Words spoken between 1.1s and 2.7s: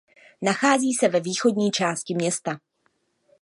východní části města.